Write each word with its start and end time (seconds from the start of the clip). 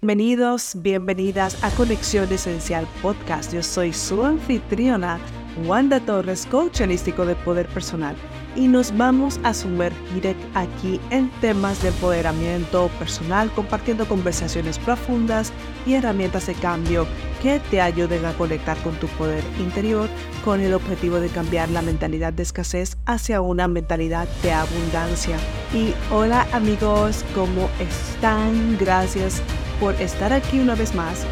Bienvenidos, 0.00 0.76
bienvenidas 0.76 1.64
a 1.64 1.72
Conexión 1.72 2.32
Esencial 2.32 2.86
Podcast. 3.02 3.52
Yo 3.52 3.64
soy 3.64 3.92
su 3.92 4.24
anfitriona, 4.24 5.18
Wanda 5.66 5.98
Torres, 5.98 6.46
coach 6.46 6.82
holístico 6.82 7.26
de 7.26 7.34
poder 7.34 7.66
personal 7.66 8.14
y 8.54 8.68
nos 8.68 8.96
vamos 8.96 9.40
a 9.42 9.52
sumergir 9.52 10.36
aquí 10.54 11.00
en 11.10 11.28
temas 11.40 11.82
de 11.82 11.88
empoderamiento 11.88 12.88
personal, 13.00 13.50
compartiendo 13.50 14.06
conversaciones 14.06 14.78
profundas 14.78 15.52
y 15.84 15.94
herramientas 15.94 16.46
de 16.46 16.54
cambio 16.54 17.04
que 17.42 17.58
te 17.68 17.80
ayuden 17.80 18.24
a 18.24 18.34
conectar 18.34 18.76
con 18.84 18.94
tu 19.00 19.08
poder 19.08 19.42
interior 19.58 20.08
con 20.44 20.60
el 20.60 20.74
objetivo 20.74 21.18
de 21.18 21.28
cambiar 21.28 21.70
la 21.70 21.82
mentalidad 21.82 22.32
de 22.32 22.44
escasez 22.44 22.98
hacia 23.04 23.40
una 23.40 23.66
mentalidad 23.66 24.28
de 24.44 24.52
abundancia. 24.52 25.38
Y 25.74 25.92
hola 26.12 26.46
amigos, 26.52 27.24
¿cómo 27.34 27.68
están? 27.80 28.78
Gracias 28.78 29.42
por 29.80 29.94
estar 30.00 30.32
aquí 30.32 30.60
una 30.60 30.74
vez 30.74 30.94
más. 30.94 31.24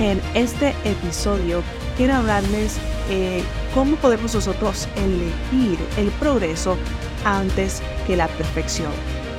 En 0.00 0.20
este 0.34 0.74
episodio 0.84 1.62
quiero 1.96 2.14
hablarles 2.14 2.76
eh, 3.10 3.42
cómo 3.74 3.96
podemos 3.96 4.34
nosotros 4.34 4.88
elegir 4.96 5.78
el 5.96 6.08
progreso 6.12 6.76
antes 7.24 7.82
que 8.06 8.16
la 8.16 8.28
perfección. 8.28 8.92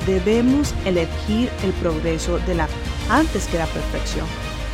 Debemos 0.06 0.74
elegir 0.84 1.50
el 1.62 1.72
progreso 1.74 2.38
de 2.40 2.54
la, 2.54 2.68
antes 3.08 3.46
que 3.46 3.58
la 3.58 3.66
perfección. 3.66 4.26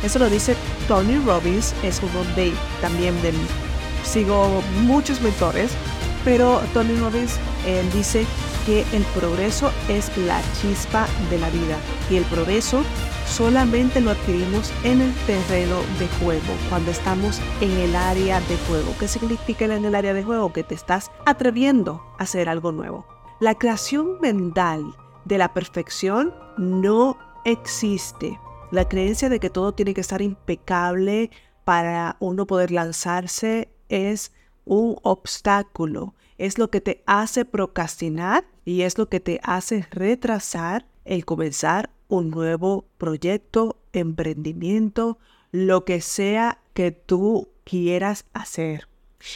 Eso 0.03 0.19
lo 0.19 0.29
dice 0.29 0.55
Tony 0.87 1.17
Robbins, 1.25 1.73
es 1.83 2.01
uno 2.03 2.23
de 2.35 2.53
también 2.81 3.19
del 3.21 3.35
sigo 4.03 4.61
muchos 4.83 5.21
mentores, 5.21 5.71
pero 6.23 6.61
Tony 6.73 6.95
Robbins 6.97 7.37
dice 7.93 8.25
que 8.65 8.85
el 8.93 9.03
progreso 9.15 9.71
es 9.89 10.15
la 10.17 10.41
chispa 10.61 11.07
de 11.29 11.39
la 11.39 11.49
vida 11.49 11.77
y 12.09 12.17
el 12.17 12.23
progreso 12.25 12.83
solamente 13.27 14.01
lo 14.01 14.11
adquirimos 14.11 14.71
en 14.83 15.01
el 15.01 15.13
terreno 15.25 15.77
de 15.99 16.07
juego, 16.19 16.53
cuando 16.69 16.91
estamos 16.91 17.39
en 17.61 17.71
el 17.71 17.95
área 17.95 18.39
de 18.41 18.57
juego. 18.67 18.95
¿Qué 18.99 19.07
significa 19.07 19.65
en 19.65 19.85
el 19.85 19.95
área 19.95 20.13
de 20.13 20.23
juego? 20.23 20.53
Que 20.53 20.63
te 20.63 20.75
estás 20.75 21.11
atreviendo 21.25 22.01
a 22.17 22.23
hacer 22.23 22.49
algo 22.49 22.71
nuevo. 22.71 23.05
La 23.39 23.55
creación 23.55 24.19
mental 24.21 24.95
de 25.25 25.37
la 25.37 25.53
perfección 25.53 26.33
no 26.57 27.17
existe. 27.45 28.39
La 28.71 28.87
creencia 28.87 29.29
de 29.29 29.39
que 29.39 29.49
todo 29.49 29.73
tiene 29.73 29.93
que 29.93 30.01
estar 30.01 30.21
impecable 30.21 31.29
para 31.63 32.17
uno 32.19 32.47
poder 32.47 32.71
lanzarse 32.71 33.69
es 33.89 34.31
un 34.65 34.97
obstáculo. 35.03 36.15
Es 36.37 36.57
lo 36.57 36.69
que 36.69 36.81
te 36.81 37.03
hace 37.05 37.45
procrastinar 37.45 38.45
y 38.65 38.81
es 38.81 38.97
lo 38.97 39.09
que 39.09 39.19
te 39.19 39.39
hace 39.43 39.85
retrasar 39.91 40.87
el 41.05 41.25
comenzar 41.25 41.89
un 42.07 42.29
nuevo 42.29 42.85
proyecto, 42.97 43.77
emprendimiento, 43.93 45.17
lo 45.51 45.85
que 45.85 46.01
sea 46.01 46.59
que 46.73 46.91
tú 46.91 47.49
quieras 47.63 48.25
hacer. 48.33 48.87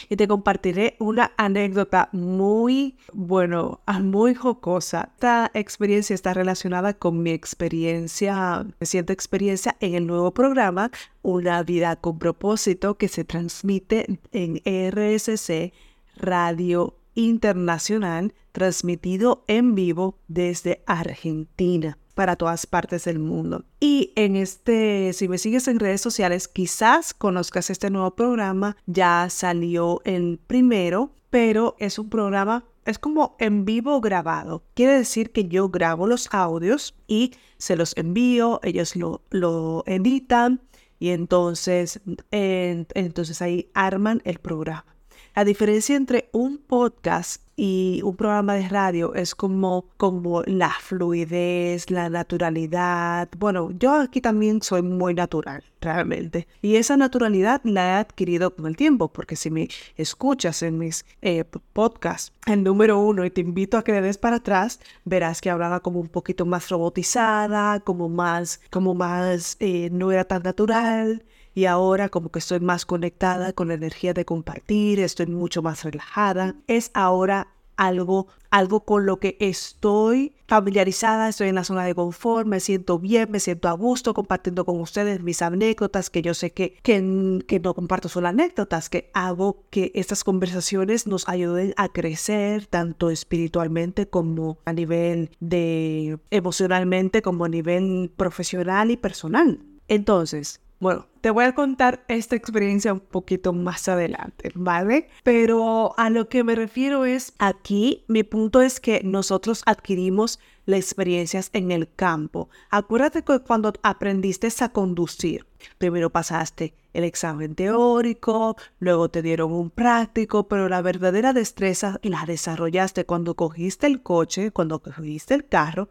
Y 0.08 0.16
te 0.16 0.28
compartiré 0.28 0.96
una 1.00 1.32
anécdota 1.36 2.08
muy, 2.12 2.96
bueno, 3.12 3.80
muy 4.00 4.34
jocosa. 4.34 5.10
Esta 5.14 5.50
experiencia 5.54 6.14
está 6.14 6.32
relacionada 6.34 6.94
con 6.94 7.22
mi 7.22 7.30
experiencia, 7.30 8.64
reciente 8.78 9.12
experiencia 9.12 9.76
en 9.80 9.94
el 9.94 10.06
nuevo 10.06 10.32
programa 10.32 10.90
Una 11.22 11.62
vida 11.62 11.96
con 11.96 12.18
propósito 12.18 12.96
que 12.96 13.08
se 13.08 13.24
transmite 13.24 14.20
en 14.32 14.62
RSC 14.64 15.72
Radio 16.16 16.96
Internacional, 17.14 18.34
transmitido 18.52 19.44
en 19.48 19.74
vivo 19.74 20.16
desde 20.28 20.82
Argentina 20.86 21.98
para 22.14 22.36
todas 22.36 22.66
partes 22.66 23.04
del 23.04 23.18
mundo. 23.18 23.64
Y 23.80 24.12
en 24.16 24.36
este, 24.36 25.12
si 25.12 25.28
me 25.28 25.38
sigues 25.38 25.68
en 25.68 25.80
redes 25.80 26.00
sociales, 26.00 26.48
quizás 26.48 27.14
conozcas 27.14 27.70
este 27.70 27.90
nuevo 27.90 28.14
programa. 28.14 28.76
Ya 28.86 29.28
salió 29.30 30.00
el 30.04 30.38
primero, 30.46 31.12
pero 31.30 31.76
es 31.78 31.98
un 31.98 32.08
programa, 32.10 32.64
es 32.84 32.98
como 32.98 33.36
en 33.38 33.64
vivo 33.64 34.00
grabado. 34.00 34.64
Quiere 34.74 34.94
decir 34.94 35.32
que 35.32 35.46
yo 35.46 35.68
grabo 35.68 36.06
los 36.06 36.28
audios 36.32 36.94
y 37.06 37.32
se 37.58 37.76
los 37.76 37.96
envío, 37.96 38.60
ellos 38.62 38.96
lo, 38.96 39.22
lo 39.30 39.84
editan 39.86 40.60
y 40.98 41.10
entonces, 41.10 42.00
entonces 42.30 43.42
ahí 43.42 43.70
arman 43.74 44.22
el 44.24 44.38
programa. 44.38 44.91
La 45.34 45.46
diferencia 45.46 45.96
entre 45.96 46.28
un 46.32 46.58
podcast 46.58 47.40
y 47.56 48.02
un 48.04 48.16
programa 48.16 48.52
de 48.52 48.68
radio 48.68 49.14
es 49.14 49.34
como, 49.34 49.86
como 49.96 50.42
la 50.42 50.68
fluidez, 50.68 51.90
la 51.90 52.10
naturalidad. 52.10 53.30
Bueno, 53.38 53.70
yo 53.78 53.94
aquí 53.94 54.20
también 54.20 54.60
soy 54.60 54.82
muy 54.82 55.14
natural, 55.14 55.64
realmente. 55.80 56.48
Y 56.60 56.76
esa 56.76 56.98
naturalidad 56.98 57.62
la 57.64 57.86
he 57.86 57.92
adquirido 58.00 58.54
con 58.54 58.66
el 58.66 58.76
tiempo, 58.76 59.08
porque 59.08 59.36
si 59.36 59.50
me 59.50 59.68
escuchas 59.96 60.62
en 60.62 60.76
mis 60.76 61.06
eh, 61.22 61.44
podcasts, 61.72 62.34
el 62.46 62.62
número 62.62 62.98
uno, 62.98 63.24
y 63.24 63.30
te 63.30 63.40
invito 63.40 63.78
a 63.78 63.84
que 63.84 63.92
le 63.92 64.02
des 64.02 64.18
para 64.18 64.36
atrás, 64.36 64.80
verás 65.06 65.40
que 65.40 65.48
hablaba 65.48 65.80
como 65.80 65.98
un 65.98 66.08
poquito 66.08 66.44
más 66.44 66.68
robotizada, 66.68 67.80
como 67.80 68.10
más, 68.10 68.60
como 68.70 68.94
más, 68.94 69.56
eh, 69.60 69.88
no 69.90 70.12
era 70.12 70.24
tan 70.24 70.42
natural 70.42 71.24
y 71.54 71.66
ahora 71.66 72.08
como 72.08 72.30
que 72.30 72.38
estoy 72.38 72.60
más 72.60 72.86
conectada 72.86 73.52
con 73.52 73.68
la 73.68 73.74
energía 73.74 74.14
de 74.14 74.24
compartir, 74.24 75.00
estoy 75.00 75.26
mucho 75.26 75.62
más 75.62 75.84
relajada. 75.84 76.54
Es 76.66 76.90
ahora 76.94 77.48
algo, 77.76 78.28
algo 78.50 78.84
con 78.84 79.06
lo 79.06 79.18
que 79.18 79.36
estoy 79.40 80.34
familiarizada, 80.46 81.28
estoy 81.28 81.48
en 81.48 81.54
la 81.54 81.64
zona 81.64 81.84
de 81.84 81.94
confort, 81.94 82.46
me 82.46 82.60
siento 82.60 82.98
bien, 82.98 83.30
me 83.30 83.40
siento 83.40 83.68
a 83.68 83.72
gusto 83.72 84.14
compartiendo 84.14 84.64
con 84.64 84.80
ustedes 84.80 85.22
mis 85.22 85.42
anécdotas, 85.42 86.10
que 86.10 86.22
yo 86.22 86.34
sé 86.34 86.52
que, 86.52 86.76
que, 86.82 87.42
que 87.46 87.60
no 87.60 87.74
comparto 87.74 88.08
solo 88.08 88.28
anécdotas, 88.28 88.88
que 88.88 89.10
hago 89.14 89.64
que 89.70 89.90
estas 89.94 90.24
conversaciones 90.24 91.06
nos 91.06 91.28
ayuden 91.28 91.74
a 91.76 91.88
crecer 91.88 92.66
tanto 92.66 93.10
espiritualmente 93.10 94.06
como 94.08 94.58
a 94.64 94.72
nivel 94.72 95.30
de 95.40 96.18
emocionalmente, 96.30 97.22
como 97.22 97.46
a 97.46 97.48
nivel 97.48 98.12
profesional 98.16 98.90
y 98.90 98.96
personal. 98.96 99.60
Entonces, 99.88 100.60
bueno, 100.82 101.06
te 101.20 101.30
voy 101.30 101.44
a 101.44 101.54
contar 101.54 102.04
esta 102.08 102.34
experiencia 102.34 102.92
un 102.92 102.98
poquito 102.98 103.52
más 103.52 103.88
adelante, 103.88 104.50
¿vale? 104.56 105.06
Pero 105.22 105.94
a 105.96 106.10
lo 106.10 106.28
que 106.28 106.42
me 106.42 106.56
refiero 106.56 107.04
es, 107.04 107.34
aquí 107.38 108.02
mi 108.08 108.24
punto 108.24 108.60
es 108.60 108.80
que 108.80 109.00
nosotros 109.04 109.62
adquirimos 109.64 110.40
las 110.66 110.80
experiencias 110.80 111.50
en 111.52 111.70
el 111.70 111.88
campo. 111.94 112.48
Acuérdate 112.68 113.22
que 113.22 113.38
cuando 113.38 113.72
aprendiste 113.84 114.48
a 114.58 114.70
conducir, 114.70 115.46
primero 115.78 116.10
pasaste 116.10 116.74
el 116.94 117.04
examen 117.04 117.54
teórico, 117.54 118.56
luego 118.80 119.08
te 119.08 119.22
dieron 119.22 119.52
un 119.52 119.70
práctico, 119.70 120.48
pero 120.48 120.68
la 120.68 120.82
verdadera 120.82 121.32
destreza 121.32 122.00
la 122.02 122.24
desarrollaste 122.26 123.06
cuando 123.06 123.36
cogiste 123.36 123.86
el 123.86 124.02
coche, 124.02 124.50
cuando 124.50 124.80
cogiste 124.80 125.34
el 125.34 125.46
carro 125.46 125.90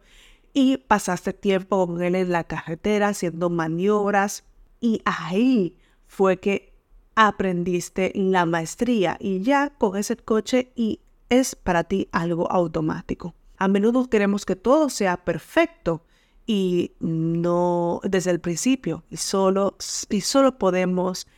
y 0.52 0.76
pasaste 0.76 1.32
tiempo 1.32 1.86
con 1.86 2.02
él 2.02 2.14
en 2.14 2.30
la 2.30 2.44
carretera 2.44 3.08
haciendo 3.08 3.48
maniobras 3.48 4.44
y 4.82 5.00
ahí 5.06 5.78
fue 6.06 6.38
que 6.38 6.74
aprendiste 7.14 8.12
la 8.14 8.44
maestría 8.44 9.16
y 9.18 9.40
ya 9.40 9.70
coges 9.70 10.10
el 10.10 10.22
coche 10.22 10.72
y 10.74 11.00
es 11.30 11.54
para 11.54 11.84
ti 11.84 12.08
algo 12.12 12.50
automático. 12.50 13.34
A 13.56 13.68
menudo 13.68 14.10
queremos 14.10 14.44
que 14.44 14.56
todo 14.56 14.90
sea 14.90 15.24
perfecto 15.24 16.04
y 16.46 16.92
no 16.98 18.00
desde 18.02 18.32
el 18.32 18.40
principio 18.40 19.04
y 19.08 19.16
solo, 19.18 19.76
y 20.10 20.20
solo 20.20 20.58
podemos 20.58 21.28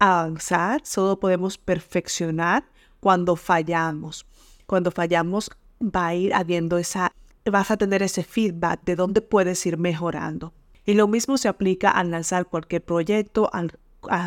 avanzar, 0.00 0.80
solo 0.84 1.20
podemos 1.20 1.56
perfeccionar 1.56 2.68
cuando 2.98 3.36
fallamos. 3.36 4.26
Cuando 4.66 4.90
fallamos 4.90 5.50
va 5.80 6.08
a 6.08 6.14
ir 6.16 6.34
habiendo 6.34 6.78
esa, 6.78 7.12
vas 7.44 7.70
a 7.70 7.76
tener 7.76 8.02
ese 8.02 8.24
feedback 8.24 8.82
de 8.84 8.96
dónde 8.96 9.20
puedes 9.20 9.64
ir 9.66 9.78
mejorando. 9.78 10.52
Y 10.88 10.94
lo 10.94 11.06
mismo 11.06 11.36
se 11.36 11.48
aplica 11.48 11.90
al 11.90 12.12
lanzar 12.12 12.46
cualquier 12.46 12.82
proyecto 12.82 13.50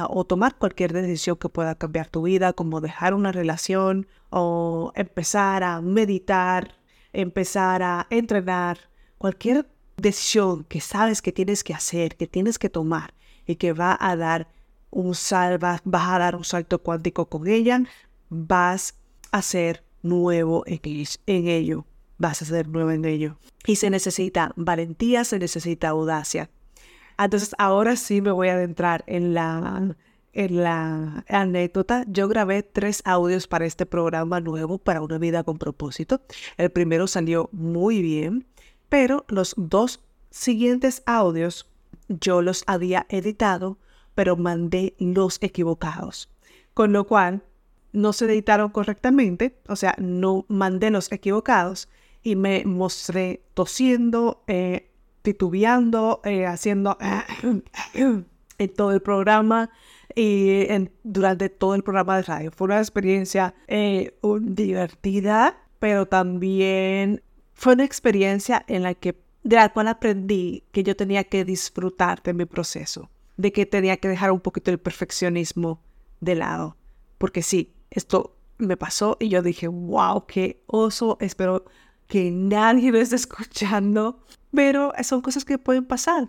o 0.09 0.25
tomar 0.25 0.59
cualquier 0.59 0.93
decisión 0.93 1.35
que 1.37 1.49
pueda 1.49 1.73
cambiar 1.73 2.07
tu 2.07 2.21
vida, 2.21 2.53
como 2.53 2.81
dejar 2.81 3.15
una 3.15 3.31
relación 3.31 4.05
o 4.29 4.91
empezar 4.93 5.63
a 5.63 5.81
meditar, 5.81 6.75
empezar 7.13 7.81
a 7.81 8.05
entrenar, 8.11 8.77
cualquier 9.17 9.67
decisión 9.97 10.63
que 10.65 10.81
sabes 10.81 11.23
que 11.23 11.31
tienes 11.31 11.63
que 11.63 11.73
hacer, 11.73 12.15
que 12.15 12.27
tienes 12.27 12.59
que 12.59 12.69
tomar 12.69 13.15
y 13.47 13.55
que 13.55 13.73
va 13.73 13.97
a 13.99 14.15
dar 14.15 14.47
un 14.91 15.15
salva, 15.15 15.81
vas 15.83 16.09
a 16.09 16.19
dar 16.19 16.35
un 16.35 16.43
salto 16.43 16.77
cuántico 16.83 17.25
con 17.25 17.47
ella, 17.47 17.81
vas 18.29 18.99
a 19.31 19.41
ser 19.41 19.83
nuevo 20.03 20.63
en 20.67 21.47
ello 21.47 21.87
vas 22.21 22.41
a 22.41 22.45
ser 22.45 22.67
nuevo 22.67 22.91
en 22.91 23.03
ello. 23.03 23.37
Y 23.65 23.75
se 23.75 23.89
necesita 23.89 24.53
valentía, 24.55 25.23
se 25.25 25.39
necesita 25.39 25.89
audacia. 25.89 26.49
Entonces, 27.17 27.53
ahora 27.57 27.95
sí 27.95 28.21
me 28.21 28.31
voy 28.31 28.47
a 28.47 28.53
adentrar 28.53 29.03
en 29.07 29.33
la, 29.33 29.95
en 30.33 30.63
la 30.63 31.25
anécdota. 31.27 32.03
Yo 32.07 32.27
grabé 32.27 32.63
tres 32.63 33.01
audios 33.05 33.47
para 33.47 33.65
este 33.65 33.85
programa 33.85 34.39
nuevo, 34.39 34.77
para 34.77 35.01
una 35.01 35.17
vida 35.17 35.43
con 35.43 35.57
propósito. 35.57 36.21
El 36.57 36.71
primero 36.71 37.07
salió 37.07 37.49
muy 37.51 38.01
bien, 38.01 38.47
pero 38.89 39.25
los 39.27 39.53
dos 39.57 40.03
siguientes 40.29 41.03
audios 41.05 41.69
yo 42.07 42.41
los 42.41 42.63
había 42.67 43.05
editado, 43.09 43.77
pero 44.15 44.35
mandé 44.35 44.95
los 44.99 45.37
equivocados. 45.41 46.29
Con 46.73 46.93
lo 46.93 47.05
cual, 47.05 47.43
no 47.93 48.13
se 48.13 48.25
editaron 48.25 48.69
correctamente, 48.69 49.59
o 49.67 49.75
sea, 49.75 49.95
no 49.97 50.45
mandé 50.47 50.91
los 50.91 51.11
equivocados 51.11 51.89
y 52.23 52.35
me 52.35 52.63
mostré 52.65 53.41
tosiendo, 53.53 54.43
eh, 54.47 54.89
titubeando, 55.21 56.21
eh, 56.23 56.45
haciendo 56.45 56.97
en 57.93 58.73
todo 58.75 58.91
el 58.91 59.01
programa 59.01 59.69
y 60.15 60.67
durante 61.03 61.49
todo 61.49 61.75
el 61.75 61.83
programa 61.83 62.17
de 62.17 62.23
radio. 62.23 62.51
Fue 62.51 62.65
una 62.65 62.79
experiencia 62.79 63.53
eh, 63.67 64.17
divertida, 64.41 65.57
pero 65.79 66.05
también 66.05 67.21
fue 67.53 67.73
una 67.73 67.85
experiencia 67.85 68.63
en 68.67 68.83
la 68.83 68.93
que 68.93 69.19
de 69.43 69.55
la 69.55 69.73
cual 69.73 69.87
aprendí 69.87 70.63
que 70.71 70.83
yo 70.83 70.95
tenía 70.95 71.23
que 71.23 71.43
disfrutar 71.45 72.21
de 72.21 72.33
mi 72.33 72.45
proceso, 72.45 73.09
de 73.37 73.51
que 73.51 73.65
tenía 73.65 73.97
que 73.97 74.07
dejar 74.07 74.31
un 74.31 74.39
poquito 74.39 74.69
el 74.69 74.79
perfeccionismo 74.79 75.81
de 76.19 76.35
lado, 76.35 76.77
porque 77.17 77.41
sí, 77.41 77.73
esto 77.89 78.35
me 78.59 78.77
pasó 78.77 79.17
y 79.19 79.29
yo 79.29 79.41
dije, 79.41 79.67
wow, 79.67 80.25
qué 80.27 80.61
oso, 80.67 81.17
espero 81.19 81.65
que 82.11 82.29
nadie 82.29 82.91
lo 82.91 82.97
esté 82.97 83.15
escuchando, 83.15 84.19
pero 84.53 84.91
son 85.01 85.21
cosas 85.21 85.45
que 85.45 85.57
pueden 85.57 85.85
pasar. 85.85 86.27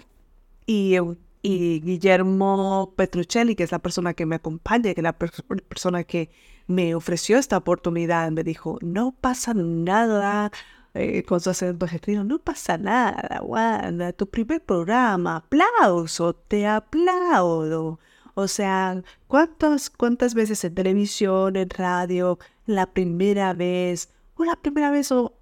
Y, 0.65 0.97
Guillermo 1.43 2.95
Petruccelli, 2.97 3.57
que 3.57 3.65
es 3.65 3.73
la 3.73 3.81
persona 3.81 4.15
que 4.15 4.25
me 4.25 4.37
acompaña, 4.37 4.95
que 4.95 5.01
es 5.01 5.03
la 5.03 5.19
persona 5.19 6.05
que 6.05 6.31
me 6.69 6.95
ofreció 6.95 7.37
esta 7.37 7.57
oportunidad, 7.57 8.31
me 8.31 8.45
dijo, 8.45 8.79
no 8.81 9.11
pasa 9.21 9.55
nada, 9.55 10.53
eh, 10.95 11.25
con 11.25 11.41
su 11.41 11.51
acento 11.51 11.87
argentino, 11.87 12.23
no 12.23 12.39
pasa 12.39 12.79
nada, 12.79 13.43
Wanda, 13.43 14.13
tu 14.13 14.29
primer 14.29 14.63
programa, 14.65 15.39
aplauso, 15.39 16.35
te 16.35 16.65
aplaudo. 16.65 17.99
O 18.35 18.47
sea, 18.47 19.03
¿cuántas, 19.27 19.91
cuántas 19.91 20.35
veces 20.35 20.63
en 20.63 20.77
televisión, 20.77 21.57
en 21.57 21.71
radio, 21.71 22.39
la 22.67 22.87
primera 22.87 23.53
vez, 23.53 24.11
o 24.37 24.45
la 24.45 24.55
primera 24.55 24.93
vez, 24.93 25.11
o 25.11 25.42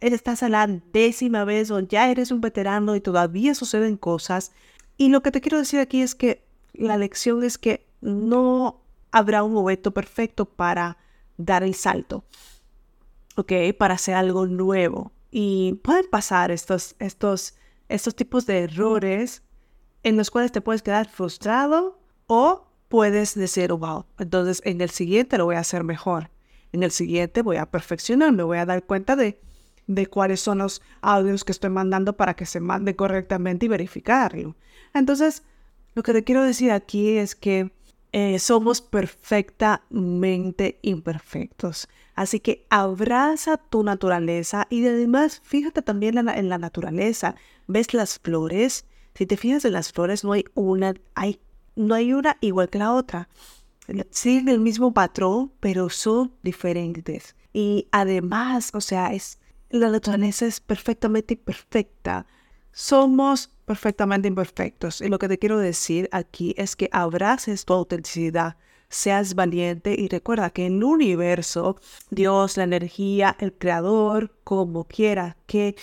estás 0.00 0.42
a 0.42 0.48
la 0.48 0.66
décima 0.66 1.44
vez 1.44 1.70
o 1.70 1.80
ya 1.80 2.10
eres 2.10 2.30
un 2.30 2.40
veterano 2.40 2.96
y 2.96 3.00
todavía 3.00 3.54
suceden 3.54 3.96
cosas. 3.96 4.52
Y 4.96 5.08
lo 5.08 5.22
que 5.22 5.30
te 5.30 5.40
quiero 5.40 5.58
decir 5.58 5.80
aquí 5.80 6.02
es 6.02 6.14
que 6.14 6.44
la 6.72 6.96
lección 6.96 7.42
es 7.44 7.58
que 7.58 7.86
no 8.00 8.82
habrá 9.10 9.42
un 9.42 9.52
momento 9.52 9.92
perfecto 9.92 10.44
para 10.44 10.98
dar 11.36 11.62
el 11.62 11.74
salto, 11.74 12.24
¿ok? 13.36 13.52
Para 13.78 13.94
hacer 13.94 14.14
algo 14.14 14.46
nuevo. 14.46 15.12
Y 15.30 15.74
pueden 15.82 16.08
pasar 16.10 16.50
estos, 16.50 16.96
estos, 16.98 17.54
estos 17.88 18.14
tipos 18.14 18.46
de 18.46 18.64
errores 18.64 19.42
en 20.02 20.16
los 20.16 20.30
cuales 20.30 20.52
te 20.52 20.60
puedes 20.60 20.82
quedar 20.82 21.08
frustrado 21.08 21.98
o 22.26 22.66
puedes 22.88 23.34
decir, 23.34 23.72
wow, 23.72 24.06
entonces 24.18 24.60
en 24.64 24.80
el 24.80 24.90
siguiente 24.90 25.38
lo 25.38 25.44
voy 25.44 25.56
a 25.56 25.60
hacer 25.60 25.84
mejor. 25.84 26.30
En 26.72 26.82
el 26.82 26.90
siguiente 26.90 27.42
voy 27.42 27.56
a 27.56 27.66
perfeccionar, 27.66 28.32
me 28.32 28.42
voy 28.42 28.58
a 28.58 28.66
dar 28.66 28.84
cuenta 28.84 29.16
de, 29.16 29.40
de 29.86 30.06
cuáles 30.06 30.40
son 30.40 30.58
los 30.58 30.82
audios 31.00 31.44
que 31.44 31.52
estoy 31.52 31.70
mandando 31.70 32.16
para 32.16 32.34
que 32.34 32.46
se 32.46 32.60
mande 32.60 32.94
correctamente 32.94 33.66
y 33.66 33.68
verificarlo. 33.68 34.56
Entonces, 34.94 35.42
lo 35.94 36.02
que 36.02 36.12
te 36.12 36.24
quiero 36.24 36.42
decir 36.44 36.70
aquí 36.70 37.16
es 37.16 37.34
que 37.34 37.72
eh, 38.12 38.38
somos 38.38 38.80
perfectamente 38.80 40.78
imperfectos. 40.82 41.88
Así 42.14 42.40
que 42.40 42.66
abraza 42.70 43.56
tu 43.56 43.82
naturaleza 43.82 44.66
y 44.68 44.86
además 44.86 45.40
fíjate 45.44 45.82
también 45.82 46.18
en 46.18 46.26
la, 46.26 46.36
en 46.36 46.48
la 46.48 46.58
naturaleza. 46.58 47.34
¿Ves 47.66 47.94
las 47.94 48.18
flores? 48.18 48.84
Si 49.14 49.26
te 49.26 49.36
fijas 49.36 49.64
en 49.64 49.72
las 49.72 49.92
flores, 49.92 50.24
no 50.24 50.32
hay 50.32 50.44
una, 50.54 50.94
hay, 51.14 51.40
no 51.76 51.94
hay 51.94 52.12
una 52.12 52.36
igual 52.40 52.68
que 52.68 52.78
la 52.78 52.92
otra 52.92 53.28
siguen 54.10 54.48
el 54.48 54.60
mismo 54.60 54.92
patrón, 54.92 55.52
pero 55.60 55.88
son 55.90 56.32
diferentes. 56.42 57.36
Y 57.52 57.88
además, 57.90 58.70
o 58.74 58.80
sea, 58.80 59.12
es, 59.12 59.38
la 59.70 59.90
naturaleza 59.90 60.46
es 60.46 60.60
perfectamente 60.60 61.34
imperfecta. 61.34 62.26
Somos 62.72 63.50
perfectamente 63.64 64.28
imperfectos. 64.28 65.00
Y 65.00 65.08
lo 65.08 65.18
que 65.18 65.28
te 65.28 65.38
quiero 65.38 65.58
decir 65.58 66.08
aquí 66.12 66.54
es 66.56 66.76
que 66.76 66.88
abraces 66.92 67.64
tu 67.64 67.72
autenticidad, 67.72 68.56
seas 68.88 69.34
valiente 69.34 69.94
y 69.96 70.08
recuerda 70.08 70.50
que 70.50 70.66
en 70.66 70.78
el 70.78 70.84
universo, 70.84 71.76
Dios, 72.10 72.56
la 72.56 72.64
energía, 72.64 73.36
el 73.38 73.52
creador, 73.52 74.34
como 74.44 74.84
quiera 74.84 75.36
que 75.46 75.76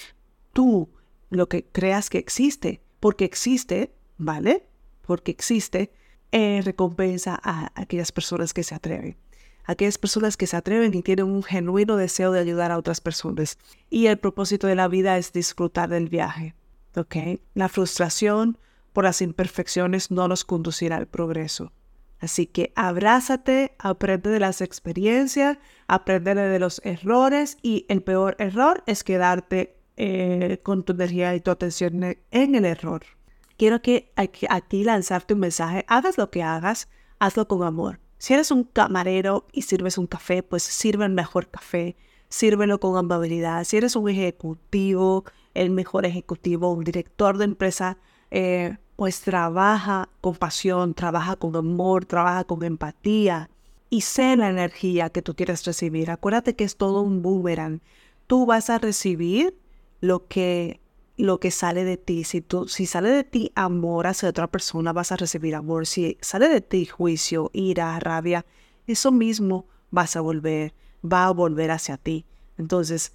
tú 0.53 0.89
lo 1.29 1.47
que 1.47 1.65
creas 1.65 2.09
que 2.09 2.17
existe, 2.17 2.81
porque 2.99 3.25
existe, 3.25 3.93
¿vale? 4.17 4.67
Porque 5.01 5.31
existe, 5.31 5.91
eh, 6.31 6.61
recompensa 6.63 7.39
a 7.41 7.71
aquellas 7.75 8.11
personas 8.11 8.53
que 8.53 8.63
se 8.63 8.75
atreven. 8.75 9.17
Aquellas 9.63 9.97
personas 9.97 10.37
que 10.37 10.47
se 10.47 10.55
atreven 10.55 10.93
y 10.93 11.01
tienen 11.01 11.25
un 11.25 11.43
genuino 11.43 11.97
deseo 11.97 12.31
de 12.31 12.39
ayudar 12.39 12.71
a 12.71 12.77
otras 12.77 13.01
personas. 13.01 13.57
Y 13.89 14.07
el 14.07 14.17
propósito 14.17 14.67
de 14.67 14.75
la 14.75 14.87
vida 14.87 15.17
es 15.17 15.33
disfrutar 15.33 15.89
del 15.89 16.09
viaje. 16.09 16.55
¿Ok? 16.95 17.15
La 17.53 17.69
frustración 17.69 18.57
por 18.93 19.03
las 19.03 19.21
imperfecciones 19.21 20.09
no 20.09 20.27
nos 20.27 20.45
conducirá 20.45 20.97
al 20.97 21.07
progreso. 21.07 21.71
Así 22.19 22.47
que 22.47 22.73
abrázate, 22.75 23.75
aprende 23.77 24.29
de 24.29 24.39
las 24.39 24.61
experiencias, 24.61 25.57
aprende 25.87 26.35
de 26.35 26.59
los 26.59 26.81
errores 26.83 27.57
y 27.61 27.85
el 27.89 28.01
peor 28.01 28.35
error 28.39 28.83
es 28.87 29.03
quedarte 29.03 29.77
eh, 29.97 30.59
con 30.63 30.83
tu 30.83 30.93
energía 30.93 31.35
y 31.35 31.41
tu 31.41 31.51
atención 31.51 32.17
en 32.31 32.55
el 32.55 32.65
error 32.65 33.16
quiero 33.57 33.81
que 33.81 34.11
aquí 34.15 34.83
lanzarte 34.83 35.33
un 35.33 35.41
mensaje. 35.41 35.85
Hagas 35.87 36.17
lo 36.17 36.29
que 36.29 36.43
hagas, 36.43 36.87
hazlo 37.19 37.47
con 37.47 37.63
amor. 37.63 37.99
Si 38.19 38.33
eres 38.33 38.51
un 38.51 38.63
camarero 38.63 39.45
y 39.51 39.63
sirves 39.63 39.97
un 39.97 40.07
café, 40.07 40.41
pues 40.43 40.63
sirve 40.63 41.05
el 41.05 41.11
mejor 41.11 41.49
café, 41.49 41.95
sírvelo 42.29 42.79
con 42.79 42.97
amabilidad. 42.97 43.63
Si 43.63 43.77
eres 43.77 43.95
un 43.95 44.09
ejecutivo, 44.09 45.23
el 45.53 45.69
mejor 45.69 46.05
ejecutivo, 46.05 46.71
un 46.71 46.83
director 46.83 47.37
de 47.37 47.45
empresa, 47.45 47.97
eh, 48.31 48.77
pues 48.95 49.21
trabaja 49.21 50.09
con 50.21 50.35
pasión, 50.35 50.93
trabaja 50.93 51.35
con 51.35 51.55
amor, 51.55 52.05
trabaja 52.05 52.43
con 52.43 52.63
empatía 52.63 53.49
y 53.89 54.01
sé 54.01 54.35
la 54.35 54.49
energía 54.49 55.09
que 55.09 55.21
tú 55.21 55.35
quieres 55.35 55.63
recibir. 55.65 56.09
Acuérdate 56.09 56.55
que 56.55 56.63
es 56.63 56.77
todo 56.77 57.01
un 57.01 57.21
boomerang. 57.21 57.81
Tú 58.25 58.45
vas 58.45 58.69
a 58.69 58.79
recibir 58.79 59.55
lo 60.01 60.27
que 60.27 60.81
lo 61.17 61.39
que 61.39 61.51
sale 61.51 61.83
de 61.83 61.97
ti. 61.97 62.23
Si, 62.23 62.41
tú, 62.41 62.67
si 62.67 62.85
sale 62.85 63.09
de 63.09 63.23
ti 63.23 63.51
amor 63.55 64.07
hacia 64.07 64.29
otra 64.29 64.47
persona, 64.47 64.93
vas 64.93 65.11
a 65.11 65.17
recibir 65.17 65.55
amor. 65.55 65.87
Si 65.87 66.17
sale 66.21 66.47
de 66.47 66.61
ti 66.61 66.85
juicio, 66.85 67.49
ira, 67.53 67.99
rabia, 67.99 68.45
eso 68.85 69.11
mismo 69.11 69.65
vas 69.91 70.15
a 70.15 70.21
volver, 70.21 70.73
va 71.03 71.25
a 71.25 71.31
volver 71.31 71.71
hacia 71.71 71.97
ti. 71.97 72.25
Entonces, 72.57 73.13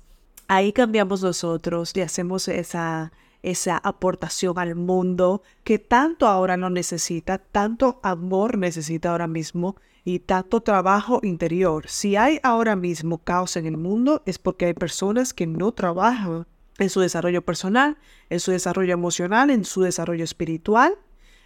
ahí 0.49 0.73
cambiamos 0.73 1.23
nosotros 1.23 1.93
y 1.95 2.01
hacemos 2.01 2.49
esa, 2.49 3.13
esa 3.43 3.79
aportación 3.79 4.59
al 4.59 4.75
mundo 4.75 5.43
que 5.65 5.79
tanto 5.79 6.27
ahora 6.27 6.57
no 6.57 6.71
necesita, 6.71 7.39
tanto 7.39 8.01
amor 8.03 8.59
necesita 8.59 9.11
ahora 9.11 9.29
mismo 9.29 9.77
y 10.05 10.19
tanto 10.21 10.61
trabajo 10.61 11.21
interior. 11.23 11.89
Si 11.89 12.17
hay 12.17 12.41
ahora 12.43 12.75
mismo 12.75 13.19
caos 13.19 13.57
en 13.57 13.67
el 13.67 13.77
mundo 13.77 14.23
es 14.27 14.39
porque 14.39 14.67
hay 14.67 14.75
personas 14.75 15.33
que 15.33 15.47
no 15.47 15.73
trabajan 15.73 16.47
en 16.79 16.91
su 16.91 17.01
desarrollo 17.01 17.43
personal, 17.43 17.99
en 18.31 18.41
su 18.41 18.51
desarrollo 18.51 18.93
emocional, 18.93 19.51
en 19.51 19.65
su 19.65 19.83
desarrollo 19.83 20.25
espiritual 20.25 20.95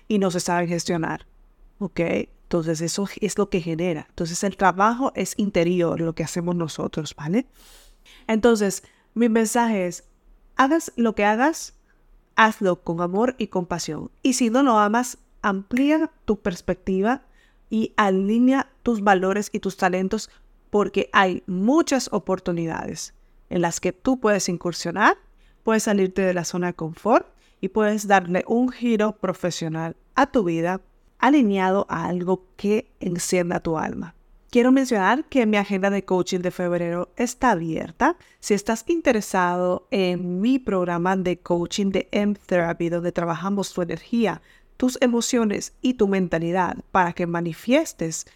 y 0.09 0.18
no 0.18 0.30
se 0.30 0.40
saben 0.40 0.68
gestionar. 0.68 1.26
¿Ok? 1.78 2.00
Entonces 2.00 2.80
eso 2.80 3.09
es 3.21 3.37
lo 3.38 3.50
que 3.50 3.61
genera. 3.61 4.06
Entonces 4.09 4.45
el 4.45 4.56
trabajo 4.56 5.12
es 5.14 5.35
interior, 5.37 6.00
lo 6.00 6.14
que 6.14 6.25
hacemos 6.25 6.54
nosotros, 6.54 7.14
¿vale? 7.16 7.47
Entonces, 8.28 8.85
mi 9.14 9.28
mensaje 9.28 9.87
es, 9.87 10.04
hagas 10.54 10.92
lo 10.97 11.14
que 11.14 11.25
hagas, 11.25 11.75
hazlo 12.37 12.83
con 12.83 13.00
amor 13.00 13.35
y 13.38 13.49
compasión. 13.49 14.12
Y 14.23 14.35
si 14.35 14.49
no 14.49 14.62
lo 14.62 14.78
amas, 14.78 15.18
amplía 15.42 16.12
tu 16.25 16.40
perspectiva 16.40 17.23
y 17.68 17.92
alinea 17.97 18.71
tus 18.85 19.02
valores 19.02 19.50
y 19.52 19.59
tus 19.59 19.76
talentos 19.76 20.30
porque 20.71 21.11
hay 21.12 21.42
muchas 21.47 22.09
oportunidades 22.12 23.15
en 23.50 23.62
las 23.62 23.80
que 23.80 23.92
tú 23.92 24.18
puedes 24.18 24.48
incursionar, 24.48 25.16
puedes 25.62 25.84
salirte 25.84 26.22
de 26.22 26.34
la 26.34 26.44
zona 26.44 26.68
de 26.68 26.74
confort 26.74 27.26
y 27.60 27.68
puedes 27.68 28.06
darle 28.06 28.44
un 28.46 28.70
giro 28.70 29.12
profesional 29.16 29.96
a 30.14 30.26
tu 30.26 30.44
vida 30.44 30.80
alineado 31.18 31.86
a 31.88 32.06
algo 32.06 32.44
que 32.56 32.90
encienda 33.00 33.60
tu 33.60 33.78
alma. 33.78 34.14
Quiero 34.50 34.70
mencionar 34.70 35.24
que 35.24 35.44
mi 35.44 35.56
agenda 35.56 35.90
de 35.90 36.04
coaching 36.04 36.38
de 36.38 36.50
febrero 36.50 37.10
está 37.16 37.50
abierta. 37.50 38.16
Si 38.40 38.54
estás 38.54 38.84
interesado 38.86 39.88
en 39.90 40.40
mi 40.40 40.58
programa 40.58 41.16
de 41.16 41.38
coaching 41.38 41.90
de 41.90 42.08
M-Therapy, 42.12 42.88
donde 42.88 43.12
trabajamos 43.12 43.72
tu 43.72 43.82
energía, 43.82 44.40
tus 44.76 44.98
emociones 45.00 45.74
y 45.82 45.94
tu 45.94 46.06
mentalidad 46.06 46.76
para 46.92 47.12
que 47.12 47.26
manifiestes 47.26 48.26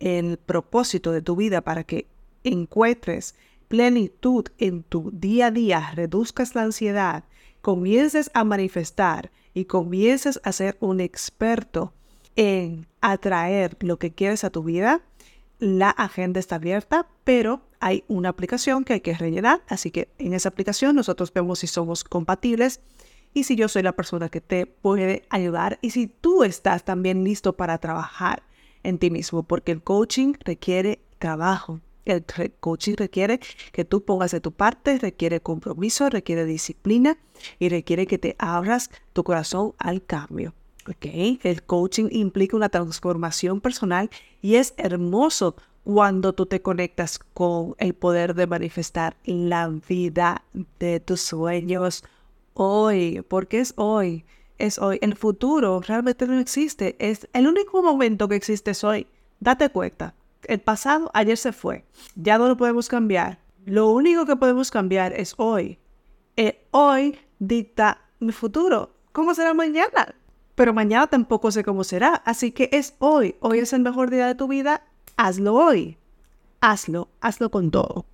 el 0.00 0.36
propósito 0.36 1.12
de 1.12 1.22
tu 1.22 1.34
vida, 1.34 1.62
para 1.62 1.84
que 1.84 2.06
encuentres 2.44 3.34
plenitud 3.74 4.44
en 4.58 4.84
tu 4.84 5.10
día 5.12 5.46
a 5.46 5.50
día, 5.50 5.90
reduzcas 5.96 6.54
la 6.54 6.62
ansiedad, 6.62 7.24
comiences 7.60 8.30
a 8.32 8.44
manifestar 8.44 9.32
y 9.52 9.64
comiences 9.64 10.40
a 10.44 10.52
ser 10.52 10.76
un 10.78 11.00
experto 11.00 11.92
en 12.36 12.86
atraer 13.00 13.76
lo 13.80 13.98
que 13.98 14.12
quieres 14.12 14.44
a 14.44 14.50
tu 14.50 14.62
vida, 14.62 15.02
la 15.58 15.90
agenda 15.90 16.38
está 16.38 16.54
abierta, 16.54 17.08
pero 17.24 17.62
hay 17.80 18.04
una 18.06 18.28
aplicación 18.28 18.84
que 18.84 18.92
hay 18.92 19.00
que 19.00 19.14
rellenar, 19.14 19.64
así 19.66 19.90
que 19.90 20.08
en 20.18 20.34
esa 20.34 20.50
aplicación 20.50 20.94
nosotros 20.94 21.32
vemos 21.32 21.58
si 21.58 21.66
somos 21.66 22.04
compatibles 22.04 22.80
y 23.32 23.42
si 23.42 23.56
yo 23.56 23.66
soy 23.66 23.82
la 23.82 23.96
persona 23.96 24.28
que 24.28 24.40
te 24.40 24.66
puede 24.66 25.24
ayudar 25.30 25.80
y 25.82 25.90
si 25.90 26.06
tú 26.06 26.44
estás 26.44 26.84
también 26.84 27.24
listo 27.24 27.56
para 27.56 27.78
trabajar 27.78 28.44
en 28.84 28.98
ti 29.00 29.10
mismo, 29.10 29.42
porque 29.42 29.72
el 29.72 29.82
coaching 29.82 30.34
requiere 30.44 31.00
trabajo. 31.18 31.80
El 32.04 32.24
coaching 32.60 32.94
requiere 32.96 33.40
que 33.72 33.84
tú 33.84 34.04
pongas 34.04 34.30
de 34.32 34.40
tu 34.40 34.52
parte, 34.52 34.98
requiere 34.98 35.40
compromiso, 35.40 36.10
requiere 36.10 36.44
disciplina 36.44 37.18
y 37.58 37.68
requiere 37.68 38.06
que 38.06 38.18
te 38.18 38.36
abras 38.38 38.90
tu 39.12 39.24
corazón 39.24 39.74
al 39.78 40.04
cambio. 40.04 40.54
Okay. 40.86 41.40
El 41.42 41.62
coaching 41.62 42.08
implica 42.10 42.56
una 42.56 42.68
transformación 42.68 43.62
personal 43.62 44.10
y 44.42 44.56
es 44.56 44.74
hermoso 44.76 45.56
cuando 45.82 46.34
tú 46.34 46.46
te 46.46 46.60
conectas 46.60 47.18
con 47.18 47.74
el 47.78 47.94
poder 47.94 48.34
de 48.34 48.46
manifestar 48.46 49.16
la 49.24 49.68
vida 49.68 50.44
de 50.78 51.00
tus 51.00 51.22
sueños 51.22 52.04
hoy, 52.54 53.22
porque 53.28 53.60
es 53.60 53.74
hoy, 53.76 54.24
es 54.58 54.78
hoy. 54.78 54.98
El 55.02 55.14
futuro 55.14 55.80
realmente 55.80 56.26
no 56.26 56.38
existe, 56.38 56.96
es 56.98 57.28
el 57.32 57.46
único 57.46 57.82
momento 57.82 58.28
que 58.28 58.36
existe 58.36 58.72
hoy. 58.82 59.06
Date 59.40 59.68
cuenta, 59.68 60.14
el 60.48 60.60
pasado 60.60 61.10
ayer 61.14 61.36
se 61.36 61.52
fue, 61.52 61.84
ya 62.14 62.38
no 62.38 62.48
lo 62.48 62.56
podemos 62.56 62.88
cambiar. 62.88 63.38
Lo 63.64 63.90
único 63.90 64.26
que 64.26 64.36
podemos 64.36 64.70
cambiar 64.70 65.12
es 65.12 65.34
hoy. 65.38 65.78
Hoy 66.70 67.18
dicta 67.38 68.02
mi 68.20 68.32
futuro. 68.32 68.94
¿Cómo 69.12 69.34
será 69.34 69.54
mañana? 69.54 70.14
pero 70.54 70.72
mañana 70.72 71.06
tampoco 71.06 71.50
sé 71.50 71.64
cómo 71.64 71.84
será. 71.84 72.14
Así 72.24 72.52
que 72.52 72.68
es 72.72 72.94
hoy. 72.98 73.36
Hoy 73.40 73.58
es 73.58 73.72
el 73.72 73.82
mejor 73.82 74.10
día 74.10 74.26
de 74.26 74.34
tu 74.34 74.48
vida. 74.48 74.84
Hazlo 75.16 75.54
hoy. 75.54 75.98
Hazlo. 76.60 77.08
Hazlo 77.20 77.50
con 77.50 77.70
todo. 77.70 78.06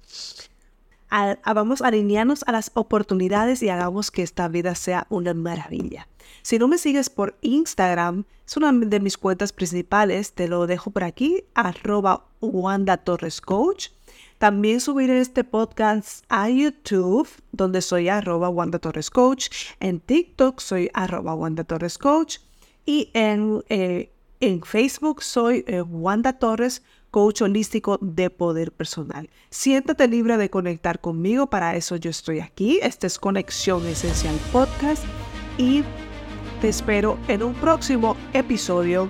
Vamos 1.55 1.83
a 1.83 1.89
alinearnos 1.89 2.45
a 2.47 2.53
las 2.53 2.71
oportunidades 2.75 3.63
y 3.63 3.69
hagamos 3.69 4.11
que 4.11 4.23
esta 4.23 4.49
vida 4.49 4.75
sea 4.75 5.07
una 5.11 5.35
maravilla. 5.35 6.09
Si 6.43 6.59
no 6.59 6.69
me 6.69 6.79
sigues 6.79 7.11
por 7.11 7.37
Instagram, 7.43 8.25
es 8.47 8.57
una 8.57 8.73
de 8.73 9.01
mis 9.01 9.19
cuentas 9.19 9.53
principales, 9.53 10.33
te 10.33 10.49
lo 10.49 10.67
dejo 10.67 10.91
por 10.91 11.05
aquí, 11.05 11.45
arroba 11.55 12.27
Wanda 12.41 12.97
Torres 12.97 13.41
Coach. 13.41 13.89
También 14.39 14.81
subiré 14.81 15.21
este 15.21 15.45
podcast 15.45 16.25
a 16.31 16.49
YouTube, 16.49 17.29
donde 17.53 17.83
soy 17.83 18.09
arroba 18.09 18.49
Wanda 18.49 18.79
Torres 18.79 19.11
Coach. 19.11 19.51
En 19.81 20.01
TikTok 20.01 20.61
soy 20.61 20.91
arroba 20.95 21.35
Wanda 21.35 21.65
Torres 21.65 21.99
Coach. 21.99 22.39
Y 22.87 23.11
en, 23.13 23.63
eh, 23.69 24.11
en 24.41 24.63
Facebook 24.63 25.23
soy 25.23 25.63
eh, 25.67 25.83
Wanda 25.83 26.33
Torres 26.39 26.83
Holístico 27.13 27.99
de 28.01 28.31
Poder 28.31 28.73
Personal. 28.73 29.29
Siéntate 29.51 30.07
libre 30.09 30.37
de 30.37 30.51
conectar 30.51 31.01
conmigo, 31.01 31.49
para 31.49 31.77
eso 31.77 31.97
yo 31.97 32.11
estoy 32.11 32.41
aquí. 32.41 32.79
Esta 32.83 33.07
es 33.07 33.19
Conexión 33.19 33.87
Esencial 33.87 34.37
Podcast 34.53 35.05
y 35.59 35.83
te 36.61 36.69
espero 36.69 37.19
en 37.29 37.43
un 37.43 37.55
próximo 37.55 38.17
episodio 38.33 39.09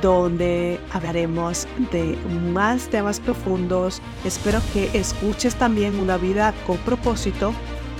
donde 0.00 0.78
hablaremos 0.92 1.66
de 1.90 2.16
más 2.52 2.88
temas 2.88 3.18
profundos. 3.18 4.00
Espero 4.24 4.60
que 4.72 4.88
escuches 4.96 5.56
también 5.56 5.98
una 5.98 6.16
vida 6.16 6.54
con 6.66 6.76
propósito 6.78 7.52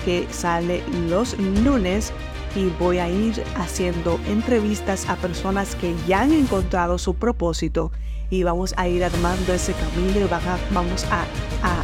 que 0.04 0.26
sale 0.30 0.82
los 1.08 1.38
lunes 1.38 2.12
y 2.54 2.66
voy 2.78 2.98
a 2.98 3.08
ir 3.08 3.42
haciendo 3.56 4.20
entrevistas 4.26 5.08
a 5.08 5.16
personas 5.16 5.74
que 5.74 5.94
ya 6.06 6.22
han 6.22 6.32
encontrado 6.32 6.98
su 6.98 7.14
propósito 7.14 7.92
y 8.30 8.42
vamos 8.44 8.74
a 8.78 8.88
ir 8.88 9.04
armando 9.04 9.52
ese 9.52 9.74
camino 9.74 10.26
y 10.26 10.74
vamos 10.74 11.04
a, 11.10 11.24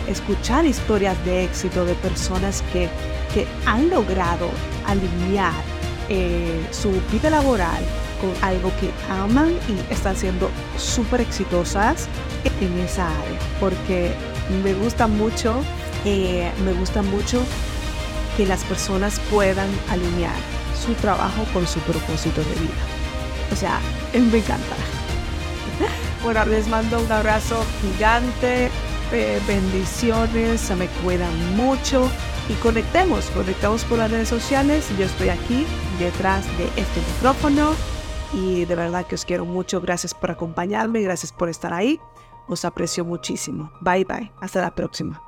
escuchar 0.08 0.64
historias 0.64 1.22
de 1.26 1.44
éxito 1.44 1.84
de 1.84 1.94
personas 1.96 2.62
que, 2.72 2.88
que 3.34 3.46
han 3.66 3.90
logrado 3.90 4.48
alinear 4.86 5.52
eh, 6.08 6.66
su 6.70 6.90
vida 7.12 7.28
laboral 7.28 7.84
con 8.18 8.32
algo 8.42 8.72
que 8.80 8.90
aman 9.12 9.52
y 9.68 9.92
están 9.92 10.16
siendo 10.16 10.48
súper 10.78 11.20
exitosas 11.20 12.08
en 12.62 12.78
esa 12.78 13.06
área. 13.06 13.38
Porque 13.60 14.14
me 14.64 14.72
gusta 14.72 15.06
mucho, 15.06 15.60
eh, 16.06 16.50
me 16.64 16.72
gusta 16.72 17.02
mucho 17.02 17.42
que 18.38 18.46
las 18.46 18.64
personas 18.64 19.20
puedan 19.30 19.68
alinear 19.90 20.57
su 20.84 20.94
trabajo 20.94 21.44
con 21.52 21.66
su 21.66 21.80
propósito 21.80 22.40
de 22.40 22.54
vida. 22.60 22.82
O 23.52 23.56
sea, 23.56 23.80
me 24.12 24.38
encanta. 24.38 24.76
Bueno, 26.22 26.44
les 26.46 26.66
mando 26.68 27.00
un 27.00 27.10
abrazo 27.10 27.64
gigante, 27.80 28.70
eh, 29.12 29.40
bendiciones, 29.46 30.60
se 30.60 30.74
me 30.74 30.86
cuidan 31.02 31.56
mucho 31.56 32.10
y 32.48 32.54
conectemos, 32.54 33.26
conectamos 33.30 33.84
por 33.84 33.98
las 33.98 34.10
redes 34.10 34.28
sociales. 34.28 34.86
Yo 34.98 35.04
estoy 35.06 35.28
aquí 35.28 35.64
detrás 35.98 36.44
de 36.58 36.64
este 36.76 37.00
micrófono 37.14 37.72
y 38.32 38.64
de 38.64 38.74
verdad 38.74 39.06
que 39.06 39.14
os 39.14 39.24
quiero 39.24 39.44
mucho. 39.44 39.80
Gracias 39.80 40.12
por 40.12 40.30
acompañarme, 40.30 41.00
gracias 41.02 41.32
por 41.32 41.48
estar 41.48 41.72
ahí. 41.72 42.00
Os 42.48 42.64
aprecio 42.64 43.04
muchísimo. 43.04 43.70
Bye 43.80 44.04
bye. 44.04 44.32
Hasta 44.40 44.62
la 44.62 44.74
próxima. 44.74 45.27